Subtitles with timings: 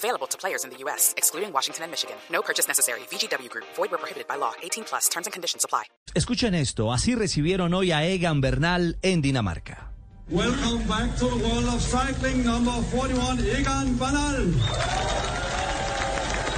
[0.00, 2.16] Available to players in the U.S., excluding Washington and Michigan.
[2.32, 3.00] No purchase necessary.
[3.10, 3.66] VGW Group.
[3.76, 4.52] Void where prohibited by law.
[4.62, 5.10] 18 plus.
[5.10, 5.84] Terms and conditions apply.
[6.14, 6.90] Escuchen esto.
[6.90, 9.90] Así recibieron hoy a Egan Bernal en Dinamarca.
[10.30, 15.39] Welcome back to the world of cycling, number 41, Egan Bernal.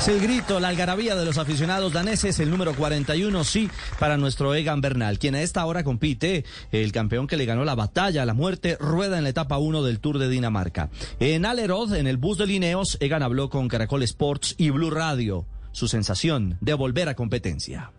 [0.02, 3.70] Es el grito, la algarabía de los aficionados daneses, el número 41, sí,
[4.01, 7.77] para nuestro Egan Bernal, quien a esta hora compite, el campeón que le ganó la
[7.77, 10.91] batalla a la muerte, rueda en la etapa 1 del Tour de Dinamarca.
[11.20, 15.46] En Alerod, en el bus de Lineos, Egan habló con Caracol Sports y Blue Radio.
[15.70, 17.93] Su sensación de volver a competencia.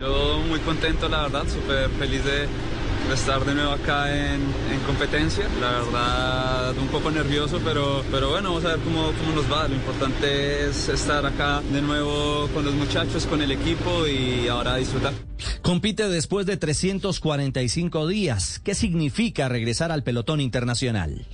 [0.00, 2.48] Yo muy contento, la verdad, súper feliz de, de
[3.12, 4.40] estar de nuevo acá en,
[4.72, 5.44] en, competencia.
[5.60, 9.68] La verdad, un poco nervioso, pero, pero bueno, vamos a ver cómo, cómo nos va.
[9.68, 14.76] Lo importante es estar acá de nuevo con los muchachos, con el equipo y ahora
[14.76, 15.12] disfrutar.
[15.62, 18.60] Compite después de 345 días.
[18.64, 21.26] ¿Qué significa regresar al pelotón internacional?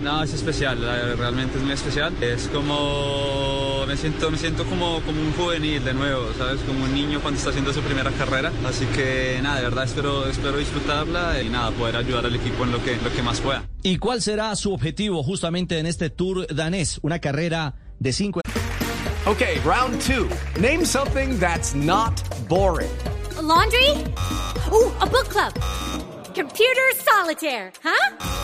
[0.00, 0.80] No, es especial,
[1.16, 2.12] realmente es muy especial.
[2.20, 6.60] Es como, me siento, me siento como, como un juvenil de nuevo, ¿sabes?
[6.62, 8.52] Como un niño cuando está haciendo su primera carrera.
[8.66, 12.72] Así que nada, de verdad espero, espero disfrutarla y nada, poder ayudar al equipo en
[12.72, 13.64] lo que, lo que más pueda.
[13.82, 16.98] ¿Y cuál será su objetivo justamente en este Tour danés?
[17.02, 18.40] Una carrera de cinco...
[19.26, 20.28] Ok, round two.
[20.60, 22.90] Name something that's not boring.
[23.38, 23.90] A laundry?
[24.70, 25.54] Ooh, a book club.
[26.34, 28.43] Computer solitaire, huh?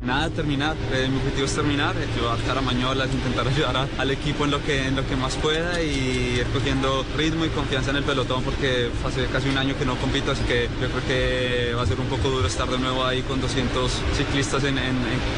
[0.00, 0.76] Nada, terminar.
[0.92, 4.86] Eh, mi objetivo es terminar, ayudar a Caramañola, intentar ayudar al equipo en lo, que,
[4.86, 8.90] en lo que más pueda y ir cogiendo ritmo y confianza en el pelotón porque
[9.04, 11.98] hace casi un año que no compito, así que yo creo que va a ser
[11.98, 14.76] un poco duro estar de nuevo ahí con 200 ciclistas en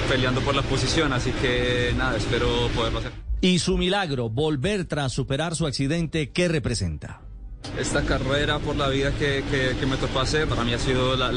[0.08, 3.12] peleando por la posición, así que nada, espero poderlo hacer.
[3.40, 7.25] Y su milagro, volver tras superar su accidente, ¿qué representa?
[7.78, 9.44] Esta carrera por la vida que,
[9.78, 11.30] que, me tocó hacer, para mí ha sido la,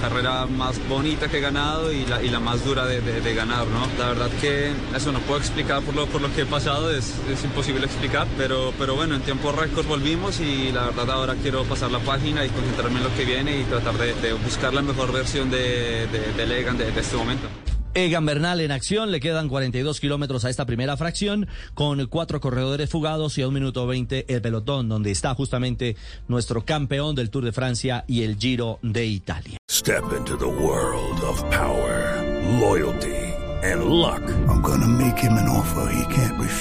[0.00, 3.86] carrera más bonita que he ganado y la, y la más dura de, ganar, ¿no?
[3.98, 7.14] La verdad que eso no puedo explicar por lo, por lo que he pasado, es,
[7.30, 11.64] es imposible explicar, pero, pero bueno, en tiempo récord volvimos y la verdad ahora quiero
[11.64, 15.12] pasar la página y concentrarme en lo que viene y tratar de, buscar la mejor
[15.12, 17.48] versión de, de, de Legan de este momento.
[17.94, 22.88] Egan Bernal en acción, le quedan 42 kilómetros a esta primera fracción, con cuatro corredores
[22.88, 27.44] fugados y a un minuto 20 el pelotón, donde está justamente nuestro campeón del Tour
[27.44, 29.58] de Francia y el Giro de Italia.
[29.70, 32.22] Step into the world of power,
[32.60, 33.22] loyalty
[33.62, 34.22] and luck.
[34.48, 36.31] I'm gonna make him an offer he can't